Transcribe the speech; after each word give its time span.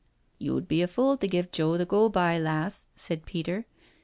"You'd 0.39 0.67
be 0.67 0.81
a 0.81 0.87
fool 0.87 1.15
to 1.17 1.27
give 1.27 1.51
Joe 1.51 1.77
the 1.77 1.85
go 1.85 2.09
by, 2.09 2.39
lass," 2.39 2.87
said 2.95 3.23
Peter. 3.23 3.67